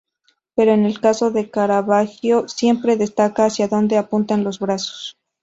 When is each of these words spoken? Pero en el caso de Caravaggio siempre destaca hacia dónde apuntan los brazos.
Pero 0.55 0.71
en 0.71 0.85
el 0.85 0.99
caso 0.99 1.29
de 1.29 1.51
Caravaggio 1.51 2.47
siempre 2.47 2.95
destaca 2.97 3.45
hacia 3.45 3.67
dónde 3.67 3.99
apuntan 3.99 4.43
los 4.43 4.57
brazos. 4.57 5.15